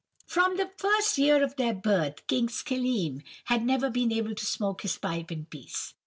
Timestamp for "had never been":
3.45-4.11